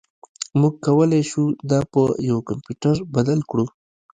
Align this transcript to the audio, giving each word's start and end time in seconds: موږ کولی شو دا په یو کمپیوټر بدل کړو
موږ 0.59 0.73
کولی 0.85 1.21
شو 1.29 1.43
دا 1.69 1.79
په 1.91 2.01
یو 2.29 2.37
کمپیوټر 2.49 2.95
بدل 3.15 3.39
کړو 3.49 3.65